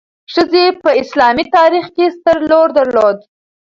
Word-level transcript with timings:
ښځې 0.33 0.65
په 0.83 0.89
اسلامي 1.01 1.45
تاریخ 1.57 1.85
کې 1.95 2.05
ستر 2.15 2.37
رول 2.51 2.69
درلود. 2.77 3.17